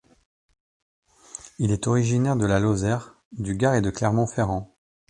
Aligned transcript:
Il 1.59 1.69
est 1.69 1.85
originaire 1.85 2.35
de 2.35 2.47
la 2.47 2.59
Lozère, 2.59 3.19
du 3.33 3.55
Gard 3.55 3.75
et 3.75 3.81
de 3.83 3.91
Clermont-Ferrand. 3.91 4.75